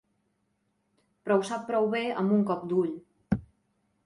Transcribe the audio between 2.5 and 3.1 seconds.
cop d'ull.